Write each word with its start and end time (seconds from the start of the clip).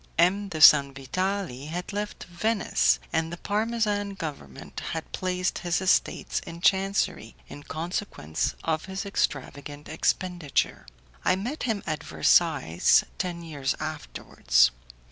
M. 0.17 0.47
de 0.49 0.57
Sanvitali 0.59 1.67
had 1.67 1.93
left 1.93 2.23
Venice, 2.23 2.97
and 3.13 3.31
the 3.31 3.37
Parmesan 3.37 4.15
government 4.15 4.79
had 4.93 5.11
placed 5.11 5.59
his 5.59 5.79
estates 5.79 6.39
in 6.39 6.59
chancery 6.59 7.35
in 7.49 7.61
consequence 7.61 8.55
of 8.63 8.85
his 8.85 9.05
extravagant 9.05 9.87
expenditure. 9.87 10.87
I 11.23 11.35
met 11.35 11.61
him 11.69 11.83
at 11.85 12.03
Versailles 12.03 13.03
ten 13.19 13.43
years 13.43 13.75
afterwards. 13.79 14.71